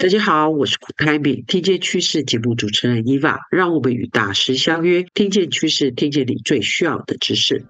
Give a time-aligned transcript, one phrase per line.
[0.00, 7.64] 大家好，我是古泰敏，听见趋势节目主持人伊娃，让我们与大师相约，听见趋势，听见你最需要的知识。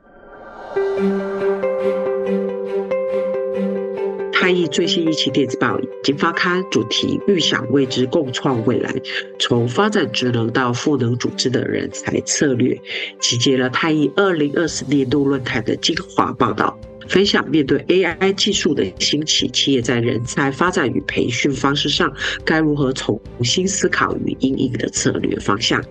[4.31, 8.95] 太毅最新一期电子报已经发刊，主题预想未知，共创未来，
[9.39, 12.79] 从发展职能到赋能组织的人才策略，
[13.19, 16.79] 集结了太毅二零二四年度论坛的精华报道。
[17.09, 22.13] 分享面对 AI 技术的兴起，企业在人才发展与培训方式上
[22.45, 25.83] 该如何重新思考与应应的策略方向。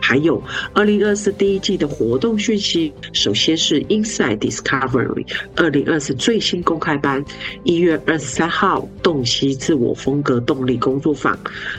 [0.00, 0.42] 还有，
[0.72, 7.24] 二零二四第一季的活动讯息，首先是 Inside Discovery 二零二四最新公开班，
[7.64, 11.38] 一月二十三号洞悉自我风格动力工作坊，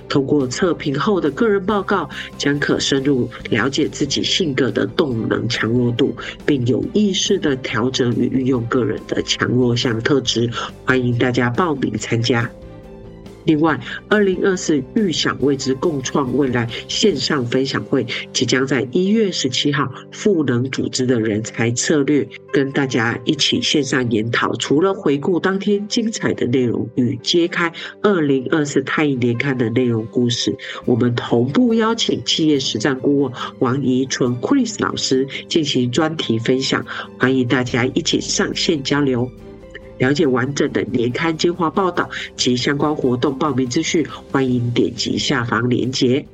[0.10, 10.50] 通过测评后的个人报告，将可深入了解自己性格的动能强弱度，并有意识地调整与运用个人的强弱项特质，
[10.86, 12.50] 欢迎大家报名参加。
[13.48, 24.54] 另外，二零二四预想未知，共创未来线上分享会即将在一月十七号赋能组织的人才策略，跟大家一起线上研讨。
[24.58, 36.86] 除了回顾当天精彩的内容与揭开二零二四太毅年刊的内容故事，我们同步邀请企业实战顾问王怡纯 Chris 老师进行专题分享，
[37.18, 39.32] 欢迎大家一起上线交流。
[39.98, 46.26] 了解完整的年刊精华报道及相关活动报名资讯，欢迎点击下方链接。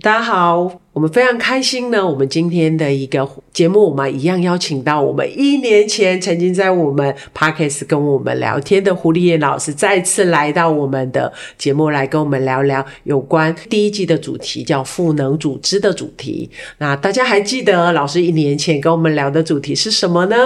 [0.00, 0.80] 大家好。
[0.98, 16.50] 我们非常开心呢，我们今天的一个节目，我们一样邀请到我们一年前曾经在我们 Podcast 跟我们聊天的胡立妍老师，再次来到我们的节目来跟我们聊聊有关第一季的主题，叫赋能组织的主题。
[16.78, 20.36] 那大家还记得老师一年前跟我们聊的主题是什么呢？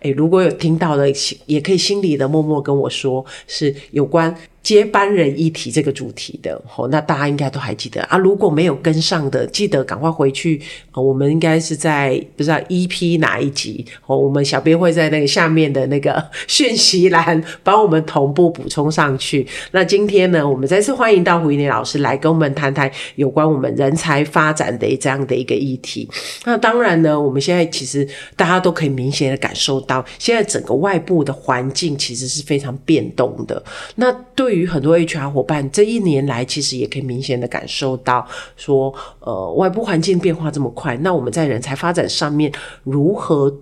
[0.00, 1.10] 诶，如果有听到的，
[1.46, 6.60] 也可以心里的默默跟我说，是有关接班人议题这个主题的。
[6.76, 8.18] 哦，那大家应该都还记得啊。
[8.18, 9.82] 如果没有跟上的，记得。
[9.93, 10.60] 赶赶快回去，
[10.92, 19.46] 我们应该是在不知道 EP 哪一集，我们小编会在那个下面的那个 讯息栏帮我们同步补充上去。
[19.70, 26.08] 那今天呢，我们再次欢迎到胡一林老师来跟我们谈谈有关我们人才发展的这样的一个议题。
[26.44, 33.62] 那当然呢，我们现在其实大家都可以明显的感受到，现在整个外部的环境其实是非常变动的。
[33.94, 38.26] 那对于很多 HR 伙伴，这一年来其实也可以明显的感受到，
[38.56, 42.52] 说呃外部环境变化这么快，那我们在人才发展上面
[42.84, 43.54] 如何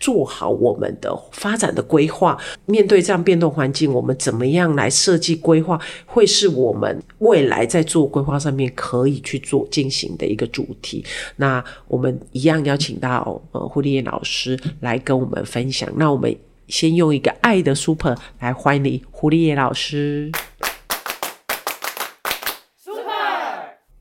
[0.00, 2.36] 做好我们的发展的规划？
[2.66, 11.02] 面对这样变动环境，我们怎么样来设计规划，会是我们未来在做规划上面可以去做进行的一个主题。
[11.36, 15.88] 那我们一样邀请到呃胡立妍老师来跟我们分享。
[15.96, 16.36] 那我们
[16.68, 20.30] 先用一个爱的 super 来欢迎胡立妍老师。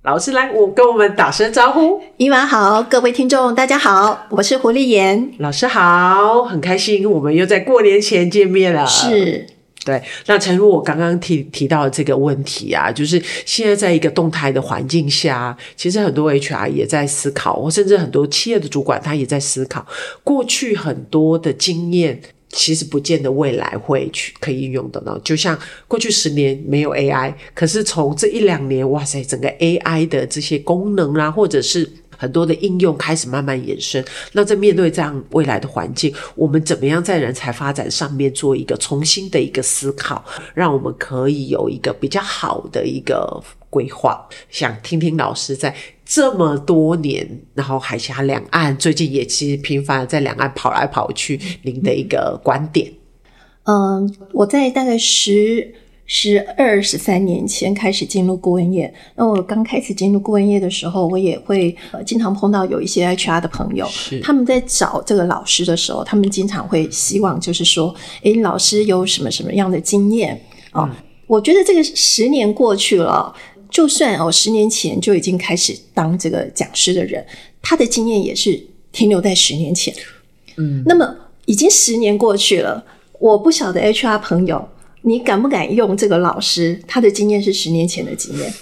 [0.04, 2.02] 老师来，我跟我们打声招呼。
[2.18, 5.32] 伊娃好，各位听众大家好，我是胡立妍。
[5.38, 8.86] 老师好，很开心，我们又在过年前见面了。
[8.86, 9.48] 是，
[9.86, 10.04] 对。
[10.26, 19.86] 那诚如我刚刚提提到的这个问题啊，就是现在在一个动态的环境下，其实很多 HR 也在思考，或甚至很多企业的主管他也在思考，
[20.22, 22.20] 过去很多的经验。
[22.56, 34.06] 其实不见得未来会去可以运用的呢，就像过去十年没有 AI，可是从这一两年，哇塞，整个 AI 的这些功能啊，或者是很多的应用开始慢慢延伸。
[34.34, 43.44] 那在面对这样未来的环境，我们怎么样在人才发展上面做一个重新的一个思考，让我们可以有一个比较好的一个
[43.74, 44.28] 规划？
[44.50, 45.74] 想听听老师在。
[46.06, 47.26] 这么多年，
[47.56, 52.92] 然后海峡两岸最近也其实频繁在两岸跑来跑去，您的一个观点？
[53.64, 55.74] 嗯，我在大概十、
[56.06, 58.94] 十二、十三年前开始进入顾问业。
[59.16, 63.88] 那我刚开始进入顾问业的时候，我也会呃经常碰到有一些 HR 的朋友，
[64.22, 70.40] 他们在找这个老师的时候，他们经常会希望就是说，诶，老师有什么什么样的经验
[70.72, 70.82] 啊？
[70.84, 70.96] 哦嗯，
[71.28, 73.34] 我觉得这个十年过去了。
[73.74, 77.26] 就算哦，十年前就已经开始当这个讲师的人，
[77.60, 79.92] 他的经验也是停留在十年前。
[80.58, 81.14] 嗯，那么
[81.46, 82.86] 已经十年过去了，
[83.20, 84.70] 我不晓得 HR 朋友
[85.02, 86.80] 你敢不敢用这个老师？
[86.88, 88.54] 他的经验是十年前的经验，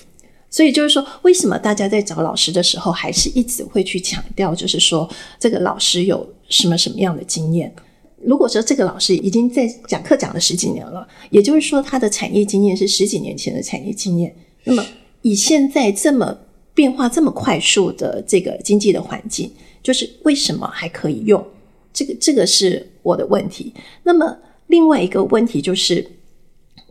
[0.50, 7.76] 所以就是说，为什么大家在找老师的时候，还是一直会去强调，就是说这个老师有什么什么样的经验？
[8.24, 14.34] 如果说这个老师已经在讲课讲了十几年了，也就是说他的产业经验是十几年前的产业经验，
[14.64, 14.86] 那么
[15.22, 16.38] 以现在这么
[16.74, 19.52] 变化这么快速的这个经济的环境，
[19.84, 21.46] 就是为什么还可以用？
[21.94, 23.74] 这个这个是我的问题。
[24.04, 24.38] 那么
[24.68, 26.06] 另外一个问题就是，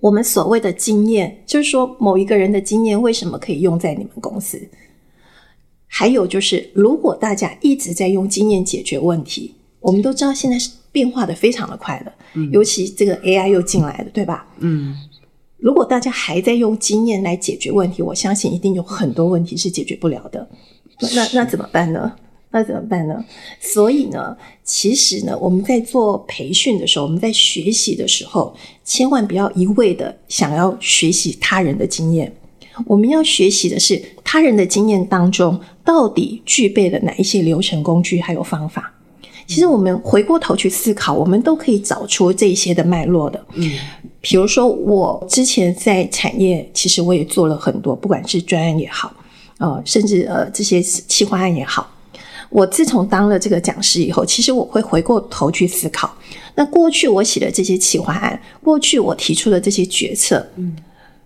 [0.01, 4.61] 我们所谓的经验，就是说某一个人的经验为什么可以用在你们公司？
[5.87, 14.47] 还有就是，如果大家一直在用经验解决问题，我们都知道现在是变化的非常的快了，嗯，尤其这个 AI 又进来了，对吧？
[14.59, 14.95] 嗯，
[15.61, 20.49] 如果大家还在用经验来解决问题，我相信一定有很多问题是解决不了的。
[21.01, 22.13] 那那那怎么办呢？
[22.53, 23.25] 那怎么办呢？
[23.61, 28.53] 所以呢，其实呢，我们在做培训的时候，我们在学习的时候，
[28.85, 32.35] 千万不要一味的想要学习他人的经验。
[32.87, 38.93] 我们要学习的是他人的经验当中，到底具备了哪一些流程工具还有方法。
[39.51, 43.45] 其实我们回过头去思考，我们都可以找出这些的脉络的。
[43.55, 43.69] 嗯，
[44.21, 49.13] 比如说我之前在产业，其实我也做了很多，不管是专案也好，
[49.59, 51.91] 呃，甚至呃这些企划案也好。
[52.49, 56.15] 我自从当了这个讲师以后，其实我会回过头去思考，
[56.55, 60.77] 那过去我写的这些企划案，过去我提出的这些决策，嗯，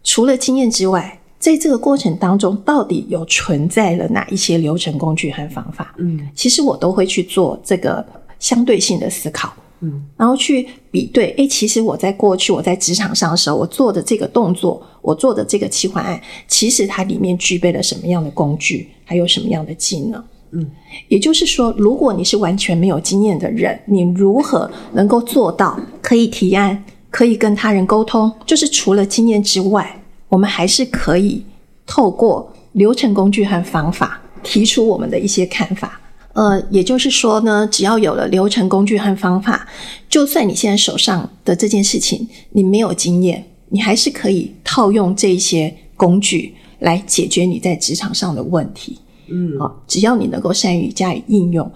[0.03, 5.95] 除了经验之外，在这个过程当中，到底有存在了哪一些流程工具和方法？
[5.99, 8.03] 嗯，其实我都会去做这个
[8.39, 16.19] 相对性的思考，嗯，然后去比对，诶，其实我在过去我在职场上的时候，我做的这个动作，我做的这个企划案，
[16.49, 20.25] 其实它里面具备了什么样的工具，还有什么样的技能？
[20.53, 20.67] 嗯，
[21.09, 28.33] 也就是说，如果你是完全没有经验的人，你如何能够做到可以提案、可以跟他人沟通？
[28.47, 31.45] 就是除了经验之外，我们还是可以
[31.87, 36.01] 透过流程工具和方法提出我们的一些看法。
[36.33, 39.69] 呃，也就是说呢，只要有了流程工具和方法，
[40.09, 48.99] 就算你现在手上的这件事情你没有经验，你还是可以套用这些工具来解决你在职场上的问题。
[49.29, 51.71] 嗯，好，只要你能够善于加以应用，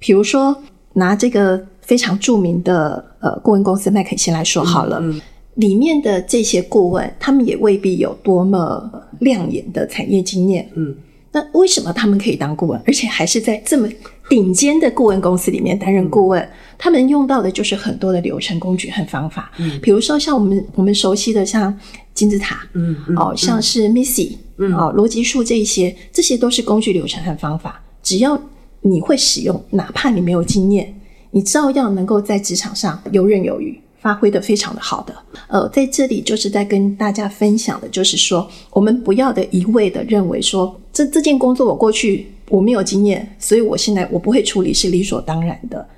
[0.00, 0.54] 比如说
[0.94, 5.20] 拿这个非常著名的呃顾问公司麦肯锡来说好了，嗯嗯，
[5.54, 8.90] 里面的这些顾问，他们也未必有多么
[9.20, 10.94] 亮眼的产业经验，嗯，
[11.32, 13.88] 那为什么他们可以当顾问，而且还是在这么
[14.28, 16.42] 顶尖的顾问公司里面担任顾问？
[16.42, 21.78] 嗯，他们用到的就是很多的流程工具和方法，嗯，比如说像我们我们熟悉的像
[22.12, 23.16] 金字塔，嗯，嗯。
[23.16, 24.36] 哦，像是 Missy。
[24.56, 27.82] 嗯，哦，逻辑树这一些，这些都是工具流程和方法。
[28.04, 28.40] 只要
[28.82, 30.94] 你会使用，哪怕你没有经验，
[31.32, 35.14] 你照样能够在职场上游刃有余，发挥的非常的好的。
[35.48, 45.88] 呃，在这里就是在跟大家分享的，就是说，我们不要的一味的认为说，这这件工作我过去我没有经验，所以我现在我不会处理是理所当然的。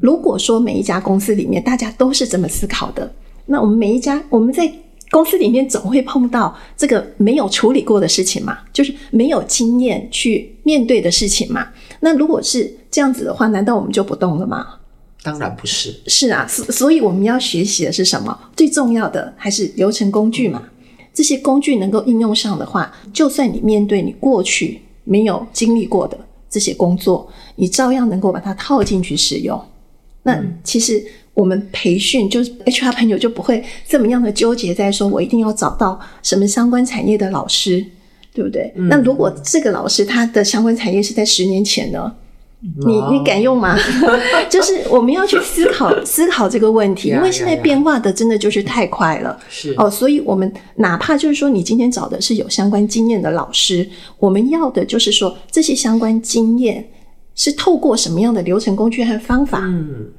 [0.00, 3.12] 如果说每一家公司里面大家都是这么思考的，
[3.46, 4.72] 那我们每一家我们在。
[5.10, 11.66] 公司里面总会碰到这个没有处理过的事情嘛，就是没有经验去面对的事情嘛。
[12.00, 14.66] 那如果是这样子的话，难道我们就不动了吗？
[15.32, 15.94] 当然不是。
[16.06, 18.38] 是啊，所所以我们要学习的是什么？
[18.56, 20.62] 最重要的还是流程工具嘛。
[21.12, 26.18] 这些工具能够应用上的话，就算你面对你过去没有经历过的
[26.48, 29.60] 这些工作，你照样能够把它套进去使用。
[30.22, 31.04] 那其实。
[31.38, 37.84] 我们培训就是 HR 朋友就不会这么样的纠结在说，我一定要找到什么相关产业的老师，
[38.34, 38.72] 对不对？
[38.74, 42.12] 嗯、那如果这个老师他的相关产业是在十年前呢？
[42.60, 43.76] 嗯、你你敢用吗？
[44.50, 49.38] 就是我们要去思考 思考这个问题，因为现在变化的真的就是太快了。
[49.48, 53.88] 是哦，所以我们哪怕就是说你今天找的是有相关经验的老师，
[54.18, 56.88] 我们要的就是说这些相关经验
[57.34, 59.60] 是透过什么样的流程工具和方法？
[59.64, 60.12] 嗯。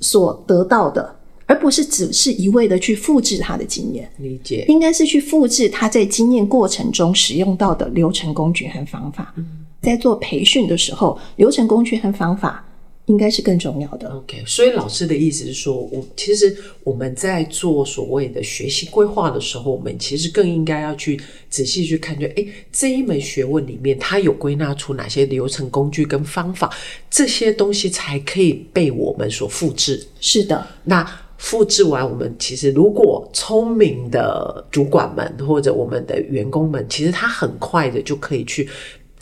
[0.00, 4.10] 所得到的，而不是只是一味的去复制他的经验。
[4.18, 9.32] 理解，应该是去复制他在经验过程中使用到的流程工具和方法。
[9.36, 12.64] 嗯，在做培训的时候，流程工具和方法。
[13.06, 14.08] 应该是更重要的。
[14.08, 26.74] OK，所以老师的意思是说，我其实我们在做所谓的学习规划的时候，我们其实更应该要去仔细去看，就诶，这一门学问里面，它有归纳出哪些流程工具跟方法，
[27.10, 30.02] 这些东西才可以被我们所复制。
[30.18, 38.66] 是的，那复制完，我们其实如果聪明的主管们或者我们的员工们，其实他很快的就可以去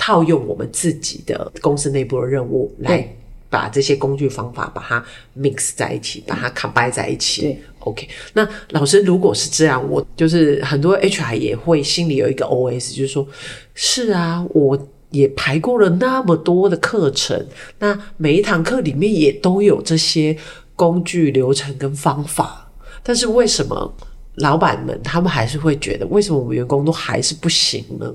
[0.05, 3.17] 套用我们自己的公司内部的任务来。
[3.53, 5.05] 把这些工具方法把它
[5.39, 7.43] mix 在一起，把它 combine 在一起。
[7.43, 8.09] 对，OK。
[8.33, 13.29] 那老师如果是这样，我就是很多 HR 也会心里有一个 OS，就是说，
[13.75, 17.47] 是啊，我也排过了那么多的课程，
[17.79, 20.35] 那每一堂课里面也都有这些
[20.75, 23.95] 工具、流程跟方法，但是为什么？
[24.37, 28.11] 老板们，他们还是会觉得，为什么我们员工都还是不行呢？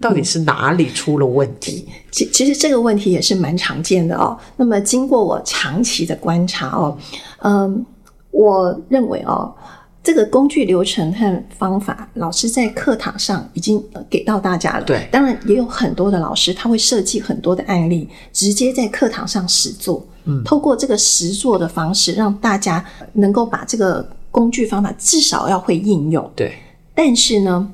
[0.00, 1.86] 到底是哪里出了问题？
[2.10, 4.38] 其、嗯、其实这个问题也是蛮常见的哦。
[4.56, 6.96] 那么经过我长期的观察哦，
[7.42, 7.84] 嗯，
[8.30, 9.54] 我认为哦，
[10.02, 14.84] 这个工具流程和方法，老师在课堂上已经给到大家了。
[14.84, 20.06] 对，当然也有很多的老师他会设计很多的案例，直接在课堂上实做。
[20.24, 24.06] 嗯，透过这个实做的方式，让大家能够把这个。
[24.36, 26.52] 工具方法至少要会应用，对。
[26.94, 27.72] 但是呢，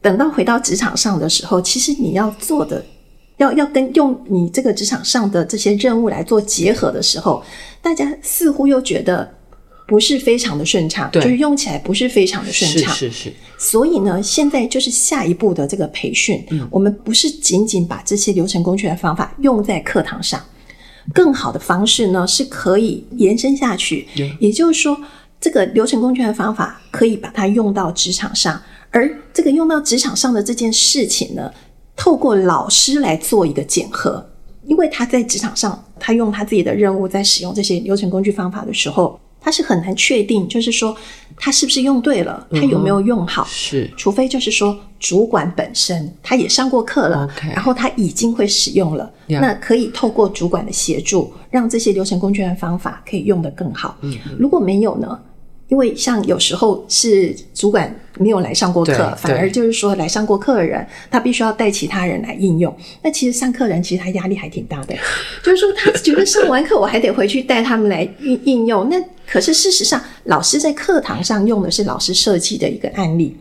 [0.00, 2.84] 等到回到职场上的时候，其实你要做的，
[3.38, 7.42] 要要跟用你这个职场上的这些任务来做结合的时候，
[7.82, 9.28] 大家似乎又觉得
[9.86, 13.32] 不是非常的顺畅，就是用起来不是非常的顺畅，是是是。
[13.58, 20.40] 所以呢，现在就是下一步的这个培训，嗯，我们不是仅仅把这些流程工具的方法用在课堂上，
[21.12, 24.96] 更好的方式呢是可以延伸下去，嗯，也就是说。
[25.40, 31.52] 这个流程工具的方法可以把它用到职场上，而这个用到职场上的这件事情呢，
[31.96, 34.26] 透过老师来做一个检核，
[34.64, 40.96] 因为他在职场上，他用他自己的任务在使用这些流程工具方法的时候，他是很难确定，就是说
[41.36, 47.52] 他是不是用对了，他有没有用好，嗯、是，除非就是说主管本身他也上过课了，okay.
[47.52, 53.96] 然后他已经会使用了.那可以透过主管的协助，让这些流程工具的方法可以用得更好。
[54.00, 55.18] 嗯，如果没有呢？
[55.68, 62.74] 因为像有时候是主管没有来上过课，反而就是说来上过课的人，他必须要带其他人来应用。
[63.02, 64.94] 那其实上课人其实他压力还挺大的，
[65.44, 68.88] 就是说他觉得上完课我还得回去带他们来应应用。
[68.88, 73.36] 那可是事实上，老师在课堂上用的是老师设计的一个案例，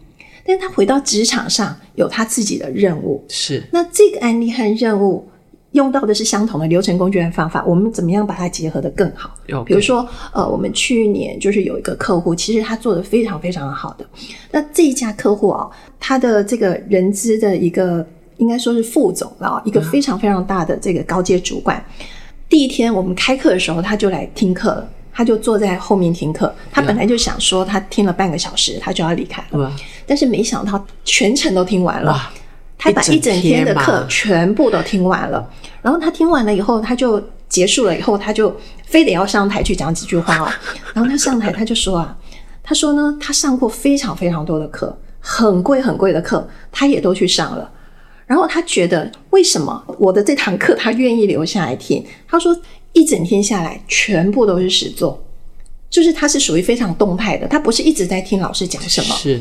[0.46, 3.24] 但是他回到职场上有他自己的任务。
[3.30, 5.30] 是，那这个案例和任务。
[5.78, 9.30] 用到的是相同的流程工具和方法，我们怎么样把它结合得更好.
[9.64, 14.06] 比如说，呃，我们去年就是有一个客户，其实他做得非常非常好的。
[14.52, 15.70] 那这一家客户啊，
[16.00, 18.06] 他的这个人资的一个
[18.38, 21.78] 应该说是副总啊，一个非常非常大的这个高阶主管。
[22.00, 22.06] 嗯。
[22.50, 26.52] 第一天我们开课的时候，他就来听课了，他就坐在后面听课。
[26.72, 29.72] 他本来就想说，他听了半个小时，他就要离开了，
[30.08, 32.32] 但是没想到全程都听完了。
[32.80, 35.50] 他把一整天的课全部都听完了，
[35.82, 38.56] 然后他听完了以后，他就结束了以后，他就
[38.86, 40.50] 非得要上台去讲几句话哦。
[40.94, 42.18] 然后他上台，他就说啊，
[42.64, 47.72] 他说呢，他上过非常非常多的课，很贵很贵的课，他也都去上了。
[48.26, 52.06] 然后他觉得，为什么我的这堂课他愿意留下来听？
[52.28, 52.54] 他说，
[52.92, 55.24] 一整天下来，全部都是实作，
[55.90, 59.16] 就是他是属于非常动态的，他不是一直在听老师讲什么。
[59.16, 59.40] 是。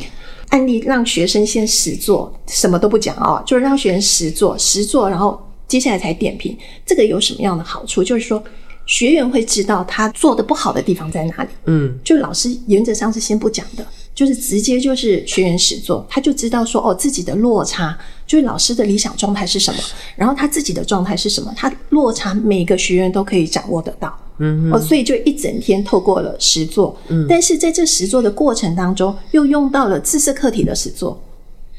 [0.50, 6.56] 案例让学生先实做，什么都不讲哦，就是让学生实做，实做，然后接下来才点评。
[6.84, 8.02] 这个有什么样的好处？
[8.02, 8.42] 就是说，
[8.86, 11.48] 学员会知道他做的不好的地方在哪里。
[11.64, 19.80] 嗯，就老师原则上是先不讲的，就是直接就是学员实做，他就知道说哦，自己的落差，就是老师的理想状态是什么，
[20.14, 24.16] 然后他自己的状态是什么，他落差每个学员都可以掌握得到。
[24.38, 31.18] 嗯，哦，所以就一整天透过了实作，嗯，但是在这实作的过程当中，又用到了自设课题的实作，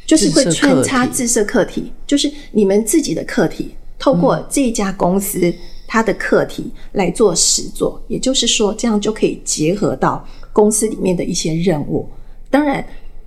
[0.07, 5.53] 就是会穿插自设课题，就是你们自己的课题，透过这家公司
[5.87, 12.07] 它的课题来做实做，也就是说，这样就可以结合到公司里面的一些任务。
[12.49, 12.85] 当然，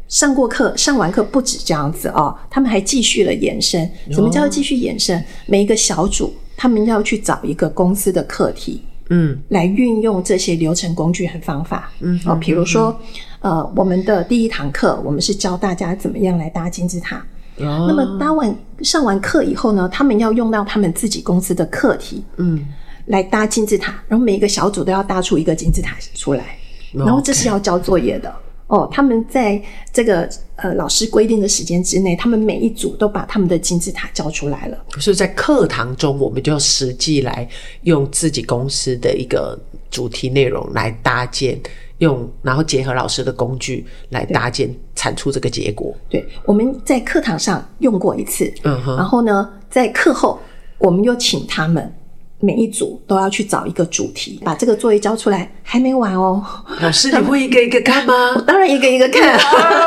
[0.08, 3.90] 上过课，上完课不止这样子哦，他们还继续了延伸。
[4.10, 5.22] 什么叫继续延伸？
[5.46, 8.82] 每一个小组他们要去找一个公司的课题。
[9.12, 11.92] 嗯，来运用这些流程工具和方法。
[12.00, 12.96] 嗯，哦，比如说，
[13.40, 17.24] 呃，我们的第一堂课，我们是教大家怎么样来搭金字塔。
[17.64, 17.86] 哦。
[17.88, 22.64] 那么搭完上完课以后呢，他们要用到他们自己公司的课题，嗯，
[23.06, 24.02] 来搭金字塔。
[24.08, 26.56] 然后每一个小组都要搭出一个金字塔出来。
[26.92, 28.34] 然后这是要交作业的。
[28.66, 29.60] 哦，他们在
[29.92, 34.78] 这个呃老师规定的时间之内，他们每一组都把他们的金字塔交出来了。
[35.00, 37.48] 所以在课堂中，我们就实际来
[37.82, 39.58] 用自己公司的一个
[39.90, 41.60] 主题内容来搭建，
[42.00, 45.94] 用然后结合老师的工具来搭建，产出这个结果。
[46.10, 50.38] 对，我们在课堂上用过一次，嗯哼，然后呢，在课后
[50.78, 51.94] 我们又请他们。
[52.42, 56.42] 每一组都要去找一个主题，把这个作业交出来，还没完哦。
[56.80, 58.14] 老师，你会一个一个看吗？
[58.34, 59.38] 我当然一个一个看。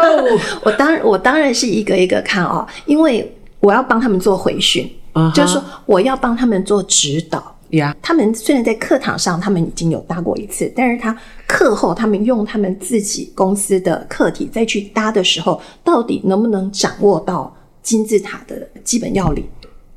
[0.64, 5.34] 我当然我当然是一个一个看哦，因为我要帮他们做回训，uh -huh.
[5.34, 7.53] 就是说我要帮他们做指导。
[7.74, 11.16] 呀，他们虽然在课堂上他们已经有搭过一次，但是他
[11.48, 19.44] 课后他们用他们自己公司的课题再去搭的时候，到底能不能掌握到金字塔的基本要领？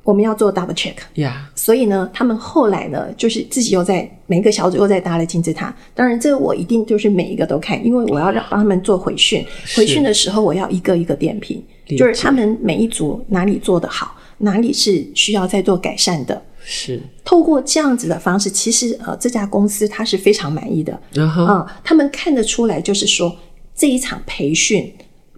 [0.03, 0.95] 我们要做 double check。
[1.15, 5.75] 呀，所以呢，他们后来呢，就是自己又在每一个小组又在搭了金字塔。
[5.95, 9.45] 当然，这个我一定就是每一个都看，因为我要让帮他们做回训。
[9.75, 11.61] 回训的时候，我要一个一个点评，
[11.99, 14.17] 就是他们每一组哪里做得好。
[14.39, 16.41] 哪里是需要再做改善的？
[16.69, 21.01] 是透过这样子的方式，其实呃，这家公司他是非常满意的。
[21.15, 23.33] 嗯哼，呃，他们看得出来，就是说
[23.73, 24.93] 这一场培训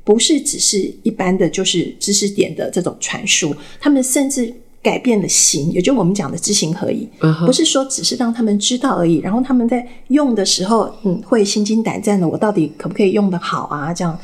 [0.05, 7.07] 不是只是一般的就是知识点的这种传输，他们甚至改变了形，也就是我们讲的知行合一。
[7.45, 13.93] 不是说只是让他们知道而已，然后他们在用的时候，嗯，会心惊胆战的，我到底可不可以用得好啊？
[13.93, 14.19] 这样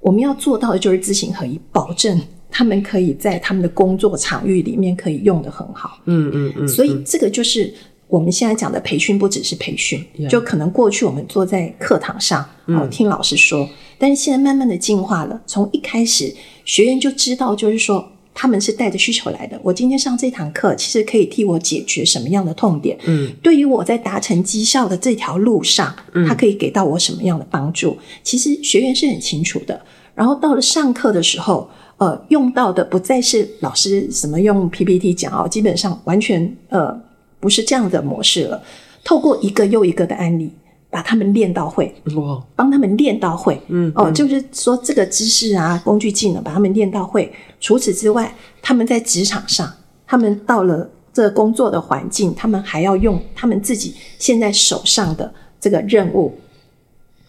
[0.00, 2.20] 我们要做到的就是知行合一，保证。
[2.56, 7.70] 他们可以在他们的工作场域里面可以用的很好，嗯嗯嗯，所以这个就是
[8.08, 16.34] 我们现在讲的培训，不只是培训，嗯、就可能过去我们坐在课堂上，嗯、哦，听老师说，但是现在慢慢的进化了，从一开始
[16.64, 25.94] 学员就知道，就是说他们是带着需求来的，我今天上这堂课，其实可以替我解决什么样的痛点，嗯，对于我在达成绩效的这条路上，
[26.26, 29.78] 他可以给到我什么样的帮助，其实学员是很清楚的，
[30.14, 31.68] 然后到了上课的时候。
[31.98, 36.94] 呃，用到的不再是老师什么用 PPT 讲哦，基本上完全呃
[37.40, 38.62] 不是这样的模式了。
[39.02, 40.50] 透过一个又一个的案例，
[40.90, 47.32] 把他们练到会，哇，帮他们练到会，嗯，哦，就是说这个知识啊、工具技能，把他们练到会。
[47.60, 49.72] 除此之外，他们在职场上，
[50.06, 56.34] 他们到了这工作的环境，他们还要用他们自己现在手上的这个任务。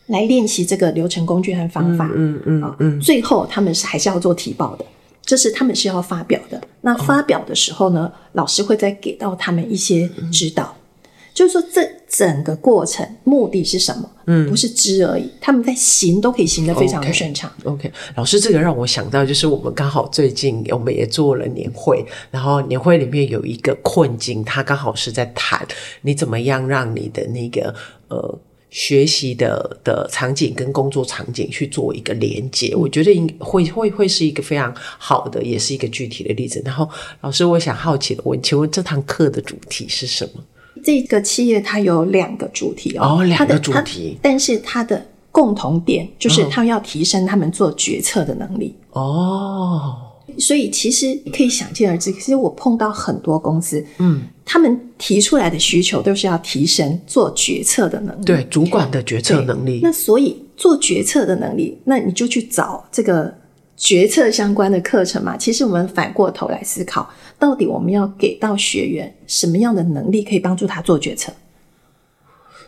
[0.07, 4.85] 来练习这个流程工具和方法，嗯嗯嗯，嗯，最后他们是还是要做提报的，
[5.23, 6.61] 这是他们是要发表的。
[6.81, 10.73] 那发表的时候呢，哦、老师会再给到他们一些指导，
[11.03, 14.09] 嗯、就是说这整个过程目的是什么？
[14.27, 17.51] 嗯，不是知而已，他们在行都可以行得非常的顺畅。
[17.63, 25.67] Okay, OK，老师，这个让我想到，就是我们刚好最近我们也做了年会，然后年会里面有一个困境，他刚好是在谈
[26.03, 27.75] 你怎么样让你的那个
[28.07, 28.39] 呃。
[28.77, 36.61] 学习的的场景跟工作场景去做一个连接，我觉得应会会会是一个非常好的，也是一个具体的例子。
[36.63, 36.87] 然后，
[37.21, 40.43] 老师，我想好奇的问，请问这堂课的主题是什么？
[40.83, 50.06] 这个企业它有两个主题哦，两个主题，但是它的共同点就是它要提升他们做决策的能力哦。
[50.37, 59.79] 所以其实可以想见而知，其实我碰到很多公司，嗯，他们提出来的需求都是要提升做决策的能力，对，主管的决策能力。
[59.81, 63.33] 那所以做决策的能力，那你就去找这个
[63.75, 65.35] 决策相关的课程嘛。
[65.35, 71.33] 其实我们反过头来思考，到底我们要给到学员什么样的能力，可以帮助他做决策？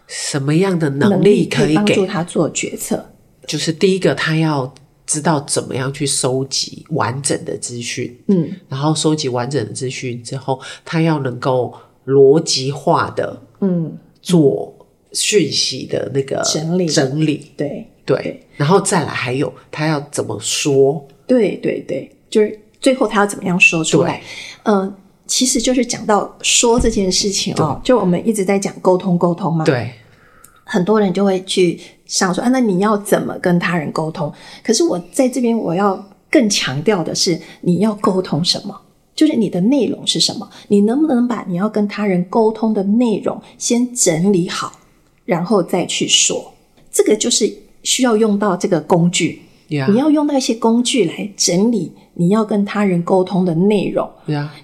[0.07, 3.05] 什么样的能力可以帮助他做决策？
[3.45, 4.73] 就是第一个，他要。
[5.09, 11.73] 知道怎么样去收集完整的资讯，嗯，然后收集完整的资讯之后，他要能够
[12.05, 14.71] 逻辑化的，嗯，做
[15.11, 16.85] 讯息的那个整理。
[16.85, 17.87] 整理，对。
[18.05, 24.19] 对，然后再来还有他要怎么说，对对对，就是最后他要怎么样说出来，
[24.63, 24.91] 嗯，
[25.27, 29.91] 其实就是讲到说这件事情哦，就我们一直在讲沟通沟通嘛，对，
[30.69, 31.79] 很多人就会去。
[32.09, 34.33] 想说啊，那你要怎么跟他人沟通？
[34.63, 38.75] 可是我在这边，我要更强调的是，你要沟通什么？
[39.15, 40.49] 就是你的内容是什么？
[40.69, 44.71] 你能不能把你要跟他人沟通的内容先整理好，
[45.23, 46.51] 然后再去说？
[46.91, 47.53] 这个就是
[47.83, 49.43] 需要用到这个工具。
[49.67, 54.09] 你要用到一些工具来整理你要跟他人沟通的内容。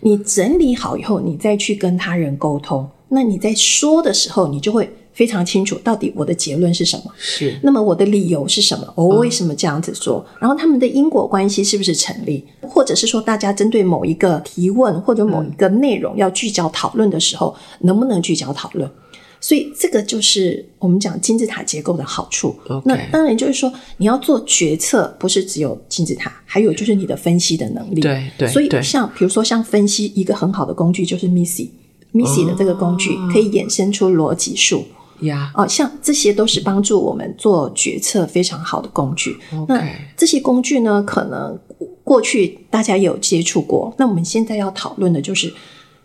[0.02, 2.90] 你整理好以后，你再去跟他人沟通。
[3.10, 4.90] 那你在说的时候，你就会。
[5.16, 7.12] 非常清楚，到底我的结论是什么？
[7.18, 7.58] 是。
[7.64, 8.94] 那么我的理由是什么？
[8.96, 10.24] 我为什么这样子做？
[10.34, 12.46] 嗯、然后他们的因果关系是不是成立？
[12.62, 18.92] 或者是说，大家针对某一个提问或者某一个内容要聚焦讨论的时候，嗯、能不能聚焦讨论？
[19.40, 22.56] 所以这个就是我们讲金字塔结构的好处。
[22.84, 28.02] 那当然就是说，你要做决策，不是只有金字塔，还有就是你的分析的能力。
[28.02, 28.48] 对对。
[28.48, 34.84] 所以像比如说像分析一个很好的工具就是 Missy，Missy 的这个工具可以衍生出逻辑树。
[35.22, 39.38] 呀哦，像这些都是帮助我们做决策非常好的工具。
[39.68, 39.82] 那
[40.18, 41.58] 这些工具呢，可能
[42.04, 43.94] 过去大家也有接触过。
[43.98, 45.54] 那我们现在要讨论的就是，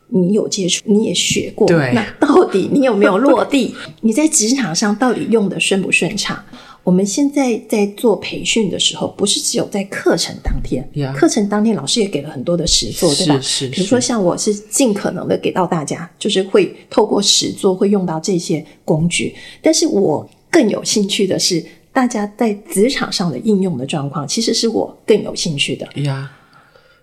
[0.08, 3.74] 你有接触，你也学过，那到底你有没有落地？
[4.02, 6.42] 你在职场上到底用的顺不顺畅？
[6.82, 13.38] 我们现在在做培训的时候，不是只有在课程当天，课.程当天老师也给了很多的实作，对吧？
[13.40, 25.86] 是是比如说像我是尽可能的给到大家，就是会透过实作会用到这些工具，但是我更有兴趣的是大家在职场上的应用的状况，其实是我更有兴趣的。
[26.02, 26.30] 呀，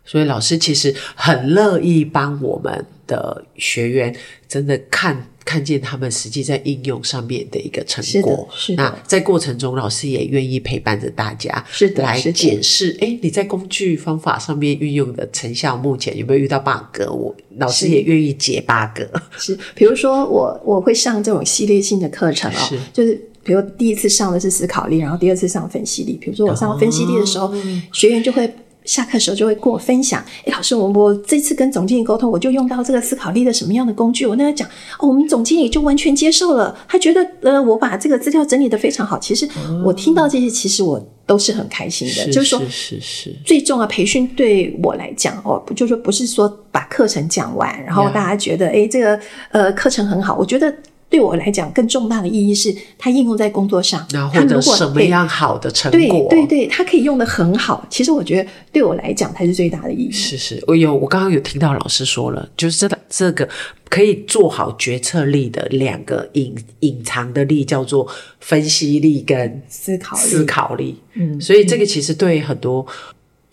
[0.03, 4.13] 所以老师其实很乐意帮我们的学员，
[4.47, 8.49] 真的看看见他们实际在应用上面的一个成果。
[8.51, 8.83] 是的，是的。
[8.83, 12.97] 那在过程中，老师也愿意陪伴着大家，是的，来检视。
[12.99, 17.01] 哎，你在工具方法上面运用的成效，目前有没有遇到 bug？
[17.10, 19.03] 我老师也愿意解 bug。
[19.38, 23.23] 是，比如说我我会上这种系列性的课程哦，是就是。
[23.47, 26.17] 比如第一次上的是思考力，然后第二次上分析力。
[26.19, 28.53] 比如说我上分析力的时候，哦、学员就会
[28.88, 39.19] 下课时候就会跟我分享：“哎，老师，我我这次跟总经理沟通，我就用到这个思考力的什么样的工具？”我那个讲，哦，我们总经理就完全接受了，他觉得呃，我把这个资料整理得非常好。
[39.19, 39.47] 其实
[39.86, 42.13] 我听到这些，其实我都是很开心的。
[42.13, 48.91] 是就是说，是是是，最重要培训对我来讲哦，就是说不是说把课程讲完，然后大家觉得哎 Yeah.
[48.91, 49.19] 这个
[49.52, 50.73] 呃课程很好，我觉得。
[51.10, 56.28] 对我来讲，更重大的意义是它应用在工作上，那获得什么样好的成果？
[56.30, 57.86] 对对对，它可以用得很好。
[57.89, 60.12] 其实我觉得对我来讲才是最大的意义。
[60.12, 63.48] 是是，我有我刚刚有听到老师说了，就是这个这个
[63.89, 68.06] 可以做好决策力的两个隐隐藏的力，叫做
[68.41, 71.00] 分析力跟思考力思考力。
[71.13, 72.86] 嗯，所以这个其实对很多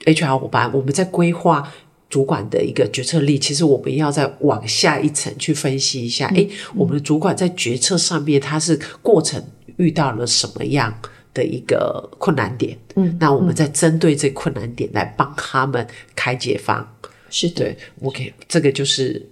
[0.05, 1.73] HR 伙伴，我们在规划。
[2.15, 6.29] 主管的一个决策力，其实我们要再往下一层去分析一下。
[6.29, 9.43] 诶、嗯，我们的主管在决策上面，他是过程
[9.79, 10.97] 遇到了什么样
[11.35, 12.79] 的一个困难点？
[12.95, 16.89] 嗯，那我们再针对这困难点来帮他们开解方。
[17.31, 19.29] 是的对，OK，这个就是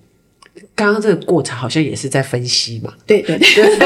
[0.75, 2.93] 刚刚这个过程，好像也是在分析嘛。
[3.07, 3.79] 对对对，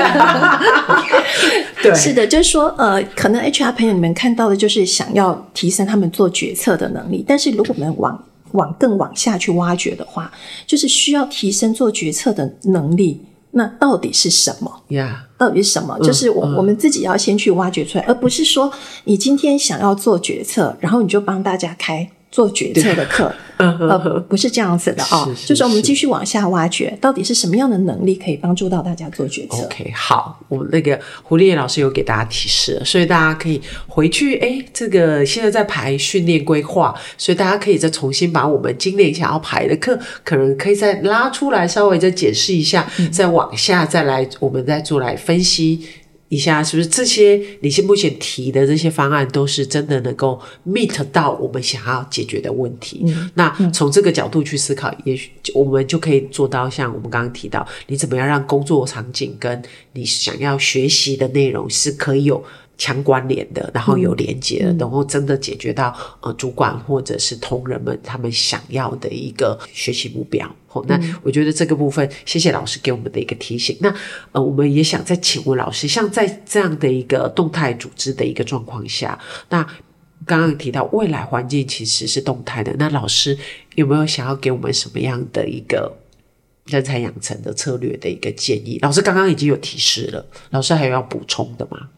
[1.85, 10.30] 对，是的，就是说，呃，可能 HR 朋友你们看到的就是想要提升他们做决策的能力，但是如果我们往往更往下去挖掘的话，
[10.66, 13.22] 就是需要提升做决策的能力。
[13.52, 14.82] 那到底是什么？
[14.88, 15.38] 呀，Yeah.
[15.38, 15.98] 到底是什么？
[16.00, 18.70] 就是我、嗯、我们自己要先去挖掘出来，而不是说
[19.04, 23.32] 你今天想要做决策，然后你就帮大家开做决策的课。
[23.58, 45.80] 呃，不是这样子的啊，就是我们继续往下挖掘，到底是什么样的能力可以帮助到大家做决策？OK，好，我们那个胡丽叶老师有给大家提示，所以大家可以回去，哎，这个现在在排训练规划，所以大家可以再重新把我们今年想要排的课，可能可以再拉出来，稍微再解释一下，嗯、再往下再来，我们再做来分析。
[46.28, 53.02] 以下是不是这些你现目前提的这些方案都是真的能够 meet 到我们想要解决的问题？
[53.06, 59.62] 嗯、那从这个角度去思考，也许我们就可以做到像我们刚刚提到，你怎么样让工作场景跟
[59.92, 62.42] 你想要学习的内容是可以有
[62.78, 70.46] 强关联的，然后有连接的，嗯、然后真的解决到呃主管或者是同仁们他们想要的一个学习目标。
[70.72, 73.76] 哦，那我觉得这个部分，谢谢老师给我们的一个提醒。
[73.80, 73.94] 那
[74.32, 79.62] 呃，我们也想再请问老师，像在这样的一个动态组织的一个状况下，那
[80.26, 83.38] 刚刚提到未来环境其实是动态的，那老师
[83.76, 85.96] 有没有想要给我们什么样的一个
[86.66, 88.78] 人才养成的策略的一个建议？
[88.82, 91.88] 老师刚刚已经有提示了，老师还有要补充的吗？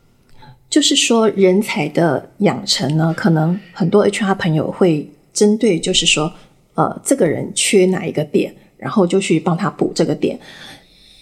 [0.70, 6.30] 就是说，人才的养成呢，可能很多 HR 朋友会针对，就是说，
[6.74, 10.38] 呃，这个人缺哪一个点，然后就去帮他补这个点。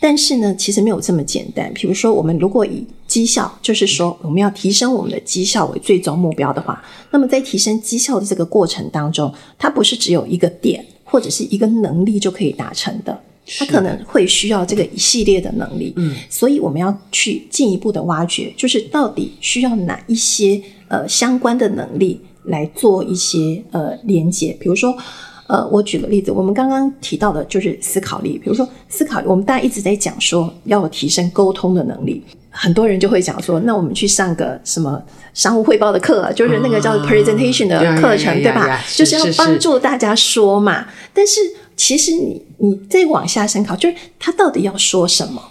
[0.01, 1.73] 但是呢，其实没有这么简单。
[1.75, 13.19] 比如说，我们如果以绩效，就是说我们要提升我们的绩效为最终目标的话，那么在提升绩效的这个过程当中，它不是只有一个点或者是一个能力就可以达成的。
[13.59, 24.57] 他可能会需要这个一系列的能力，嗯，所以我们要去进一步的挖掘，就是到底需要哪一些呃相关的能力来做一些呃连接。
[24.59, 24.97] 比如说，
[25.47, 28.37] 呃，我举个例子，我们刚刚提到的就是思考力。
[28.37, 35.01] 比如说思考力，我们大家一直在讲说要提升沟通的能力，很多人就会讲说，那我们去上个什么
[35.35, 38.83] 商务汇报的课，就是那个叫 presentation 的课程，对吧？
[38.97, 41.41] 就是要帮助大家说嘛，但是。
[41.79, 45.43] 其实你你再往下深考，就是他到底要说什么？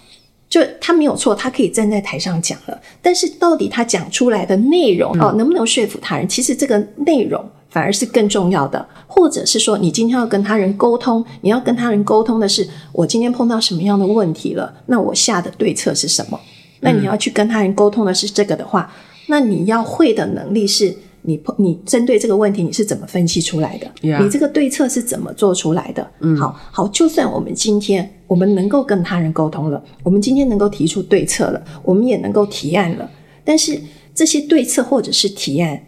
[0.48, 2.80] 就他没有错，他可以站在台上讲了。
[3.02, 6.28] 但是到底他讲出来的内容、嗯、哦，能不能说服他人？
[6.28, 8.86] 其实这个内容反而是更重要的。
[9.06, 14.72] 或者是说，你今天要跟他人沟通，你要跟他人沟通的是，我今天碰到什么样的问题了？
[14.86, 16.40] 那我下的对策是什么？
[16.80, 18.92] 那你要去跟他人沟通的是这个的话，
[19.26, 20.96] 那你要会的能力是。
[21.26, 24.22] 你你针对这个问题，你是怎么分析出来的？Yeah.
[24.22, 26.08] 你这个对策是怎么做出来的？
[26.20, 33.10] 嗯，好好，就算我们今天我们能够跟他人沟通了，我们今天能够提出对策了，我们也能够提案了，
[33.44, 33.76] 但是
[34.14, 35.78] 这些对策或者是提案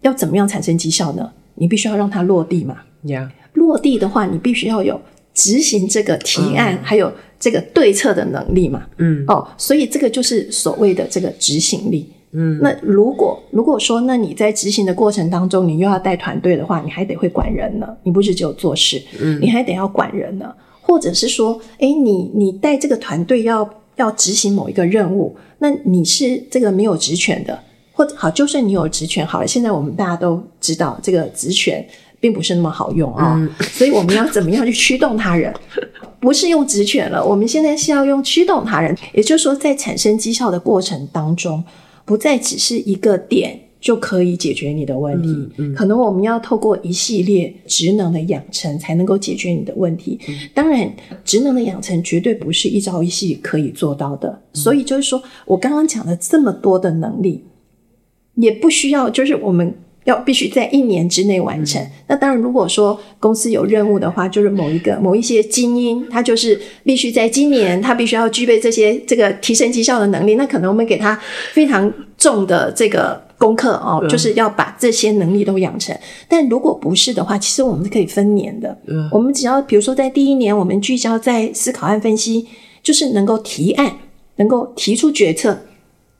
[0.00, 1.30] 要怎么样产生绩效呢？
[1.56, 2.78] 你必须要让它落地嘛。
[3.02, 4.98] 呀，落地的话，你必须要有
[5.34, 8.86] 执行这个提案，还有这个对策的能力嘛。
[8.96, 12.10] 嗯，哦，所以这个就是所谓的这个执行力。
[12.32, 17.86] 嗯，那如果如果说，那你在执行的过程当中，你又要带团队的话，你还得会管人呢。
[18.02, 20.52] 你不是只有做事，嗯，你还得要管人呢。
[20.82, 27.58] 或者是说，哎，你你带这个团队要要执行某一个任务，那你是这个没有职权的，
[27.92, 31.84] 或者好，就算你有职权好了，现在我们大家都知道这个职权
[32.20, 35.52] 并不是那么好用啊、哦，嗯、所以我们要怎么样去驱动他人？
[36.20, 41.64] 不是用职权了，我们现在是要用驱动他人，也就是说，在产生绩效的过程当中。
[42.06, 50.18] 不再只是一个点就可以解决你的问题，嗯嗯、可能我们要透过一系列职能的养成才能够解决你的问题。
[50.28, 50.90] 嗯、当然，
[51.22, 54.28] 职能的养成绝对不是一朝一夕可以做到的。
[54.30, 57.44] 嗯、所以就是说我刚刚讲的这么多的能力，
[58.36, 59.74] 也不需要就是我们。
[60.06, 61.80] 要必须在一年之内完成。
[61.82, 70.36] 嗯、那当然，如果说公司有任务的话，就是某一个某一些精英，他就是必须在今年，他必须要具备这些这个提升绩效的能力。
[70.36, 71.20] 那可能我们给他
[71.52, 75.96] 非常重的这个功课哦，嗯、就是要把这些能力都养成。
[76.28, 78.78] 但如果不是的话，其实我们是可以分年的。
[78.86, 82.46] 嗯，我们只要比如说在第一年，我们聚焦在思考和分析，
[82.82, 83.92] 就是能够提案，
[84.36, 85.58] 能够提出决策。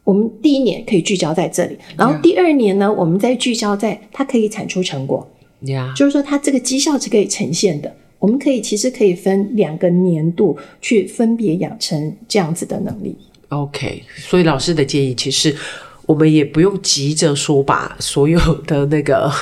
[0.06, 5.28] 我们第一年可以聚焦在这里，然后第二年呢我们再聚焦在它可以产出成果，
[5.62, 7.92] 呀.就是说它这个绩效是可以呈现的。
[8.20, 13.16] 我们可以其实可以分两个年度去分别养成这样子的能力。
[13.48, 15.54] OK，所以老师的建议其实
[16.06, 19.28] 我们也不用急着说把所有的那个。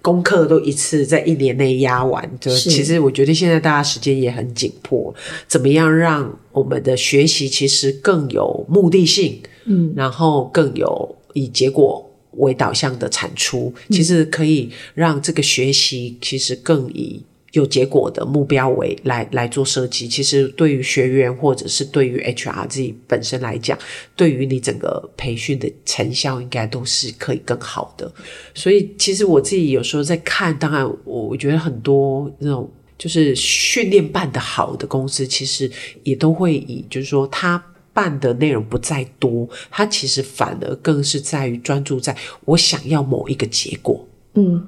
[0.00, 5.12] 功课都一次在一年内压完，就是其实我觉得现在大家时间也很紧迫，
[5.48, 17.22] 怎么样让我们的学习其实更有目的性，嗯，然后更有以结果为导向的产出，其实可以让这个学习其实更以。
[17.52, 23.76] 有结果的目标为来来做设计，其实对于学员或者是对于 HR 自己本身来讲，
[24.14, 28.12] 对于你整个培训的成效，应该都是可以更好的。
[28.54, 35.68] 所以，其实我自己有时候在看，当然我我觉得很多那种就是训练办得好的公司，其实
[36.02, 37.60] 也都会以就是说他
[37.98, 44.06] 办的内容不再多，它其实反而更是在于专注在我想要某一个结果。
[44.34, 44.66] 嗯，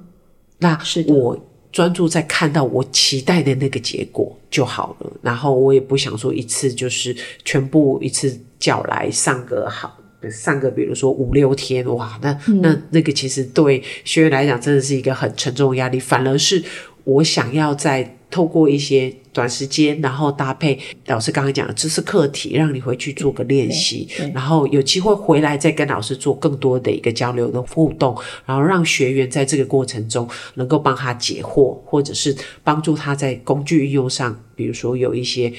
[0.59, 1.47] 那是我。
[1.73, 9.97] 专注在看到我期待的那个结果就好了，然后我也不想说一次就是全部一次叫来上个好
[10.29, 16.61] 上个，比如说五六天，哇，那、嗯、那那个其实对学员来讲真的是一个很沉重的压力，反而是
[17.05, 18.17] 我想要在。
[18.31, 28.17] 透过一些短时间，然后搭配老师刚刚讲的知识课题，让你回去做个练习，然后有机会回来再跟老师做更多的一个交流的互动，
[28.47, 35.53] 然后让学员在这个过程中能够帮他解惑，或者是帮助他在工具运用上，比如说有一些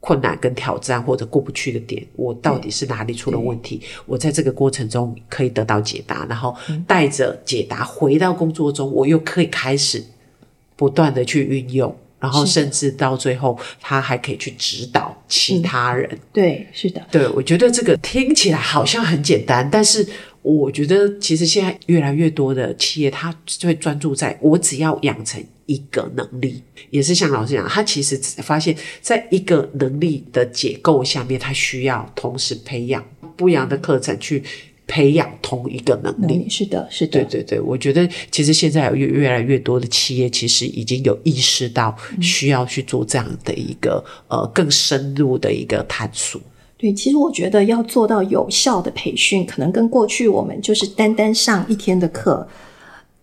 [0.00, 3.82] 困难跟挑战或者过不去的点，我到底是哪里出了问题？
[4.06, 10.02] 我在这个过程中可以得到解答，然后带着解答回到工作中，我又可以开始。
[10.80, 16.08] 不断的去运用，然后甚至到最后，他还可以去指导其他人。
[16.10, 20.06] 嗯、对，是的，对，我觉得这个听起来好像很简单，但是
[20.40, 33.04] 我觉得其实现在越来越多的企业，他就会专注在我只要养成一个能力，也是像老师讲，他其实发现在一个能力的结构下面，他需要同时培养
[33.36, 34.42] 不一样的课程去。
[34.92, 46.40] 培养同一个能力，是的，是的，对对对，我觉得其实现在有越越来越多的企业，其实已经有意识到需要去做这样的一个、嗯、呃更深入的一个探索。
[46.76, 52.44] 对，其实我觉得要做到有效的培训，可能跟过去我们就是单单上一天的课，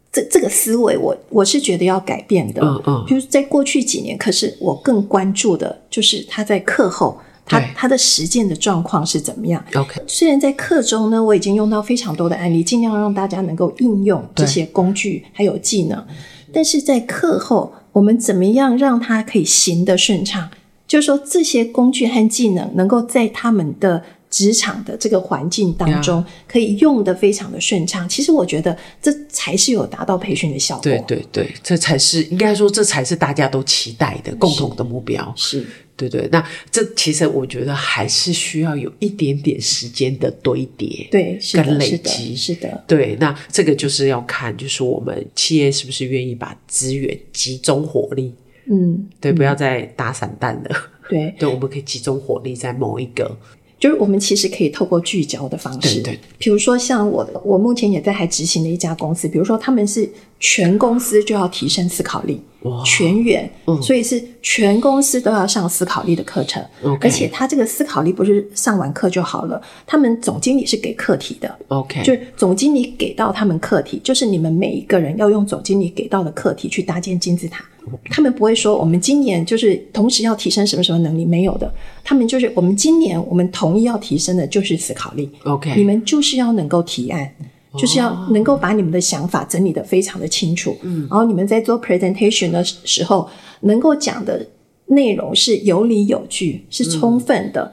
[0.09, 2.61] 这这个思维我，我我是觉得要改变的。
[2.63, 7.19] 嗯嗯，就是在过去几年，可是我更关注的就是他在课后。
[7.47, 16.05] 他他的实践的状况是怎么样？OK，虽然在课中呢，我已经用到非常多的案例，尽量让大家能够应用这些工具还有技能，
[16.53, 20.49] 但是在课后，我们怎么样让他可以行得顺畅？
[20.87, 28.07] 就是说，这些工具和技能能够在他们的职场的这个环境当中可以用的非常的顺畅。
[28.07, 30.83] 其实我觉得这才是有达到培训的效果。
[30.83, 35.33] 对对对，这才是应该说，这才是大家都期待的共同的目标。
[35.35, 35.61] 是。
[35.61, 42.83] 是对对，那这其实我觉得还是需要有一点点时间的堆叠，对，跟累积，是的。
[42.85, 48.31] 对，那这个就是要看，就是我们企业是不是愿意把资源集中火力，
[48.69, 50.69] 嗯，对，不要再打散弹了。
[51.09, 53.35] 对， 对，我们可以集中火力在某一个
[53.79, 60.09] 就是我们其实可以透过聚焦的方式，对对，比如说像我，我目前也在还执行的一家公司，比如说他们是
[60.39, 62.41] 全公司就要提升思考力，
[62.85, 63.81] 全员，嗯。
[63.81, 66.63] 所以是全公司都要上思考力的课程。
[67.01, 77.65] 而且他这个思考力不是上完课就好了，他们总经理是给课题的，OK，就是总经理给到他们课题，就是你们每一个人要用总经理给到的课题去搭建金字塔。
[78.09, 81.73] 他们不会说我们今年就是同时要提升什么什么能力，没有的。
[82.03, 85.31] 他们就是我们今年我们统一要提升的就是思考力。
[85.45, 87.33] OK 你们就是要能够提案，
[87.77, 90.75] 就是要能够把你们的想法整理得非常的清楚。
[90.81, 93.29] 嗯，然后你们在做 presentation 的时候，
[93.61, 94.45] 能够讲的
[94.87, 97.71] 内容是有理有据，是充分的。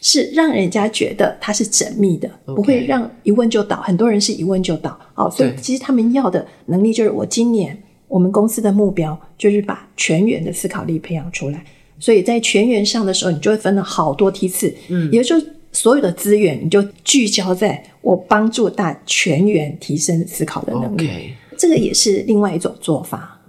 [0.00, 3.82] 是让人家觉得它是缜密的不会让一问就倒。
[3.82, 11.64] 很多人是一问就倒，哦，所以对其实他们要的能力就是，我今年我们公司的目标就是把全员的思考力培养出来。
[11.98, 15.34] 所以在全员上的时候，你就会分了好多梯次，嗯，也就
[15.78, 21.08] 所有的资源你就聚焦在我帮助大全员提升思考的能力
[21.56, 23.40] 这个也是另外一种做法。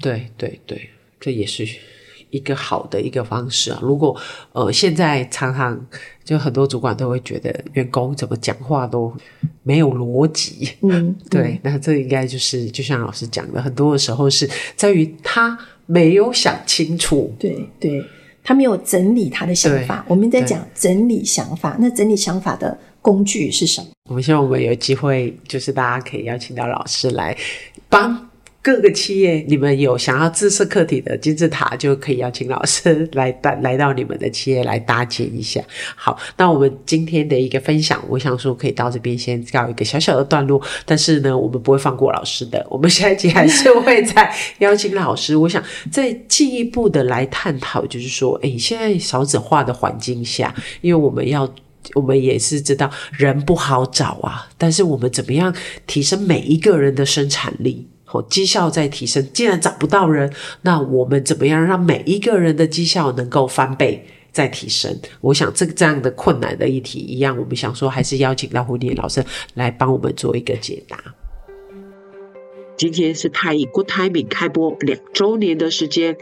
[0.00, 0.88] 对对对，
[1.20, 1.66] 这也是
[2.30, 3.78] 一个好的一个方式啊。
[3.82, 4.18] 如果
[4.52, 5.86] 呃现在常常
[6.24, 9.14] 就很多主管都会觉得员工怎么讲话都
[9.62, 17.34] 没有逻辑，嗯， 对，那这应该就是就像老师讲的，很多的时候是在于他没有想清楚。
[17.38, 18.02] 对对，
[18.44, 20.04] 他没有整理他的想法。
[20.06, 23.88] 我们在讲整理想法，那整理想法的工具是什么？
[24.08, 27.36] 我们希望我们有机会，就是大家可以邀请到老师来
[27.88, 28.28] 帮
[28.64, 35.62] 各个企业，你们有想要自设课题的金字塔，就可以邀请老师来来来到你们的企业来搭建一下。
[35.94, 40.58] 好，那我们今天的一个分享，我想说可以到这边先告一个小小的段落。
[40.86, 45.36] 但是呢，我们不会放过老师的，我们下一集还是会再邀请老师。
[45.36, 51.46] 我想再进一步的来探讨，就是说，诶，现在少子化的环境下，因为我们要。
[51.92, 55.54] 我们也是知道人不好找啊，但是我们怎么样
[55.86, 57.86] 提升每一个人的生产力？
[58.14, 59.28] 哦，绩效在提升。
[59.32, 64.96] 既然找不到人，那我们怎么样让每一个人的绩效能够翻倍再提升？
[65.20, 69.24] 我想这个这样的困难的议题，一样我们想说，还是邀请到胡念老师
[69.54, 70.96] 来帮我们做一个解答。
[72.76, 76.16] 今天是太毅 Good Timing 开播两周年的时间。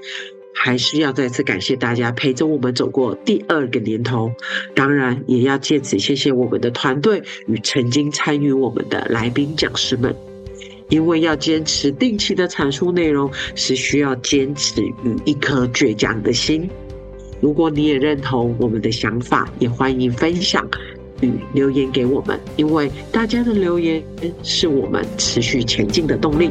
[0.55, 4.33] 还是要再次感谢大家陪着我们走过第二个年头，
[4.75, 10.15] 当然也要借此谢谢我们的团队与曾经参与我们的来宾讲师们，
[10.93, 16.69] 因为要坚持定期的阐述内容，是需要坚持与一颗倔强的心。
[17.41, 20.69] 如果你也认同我们的想法，也欢迎分享
[21.23, 24.03] 与留言给我们，因为大家的留言
[24.43, 26.51] 是我们持续前进的动力。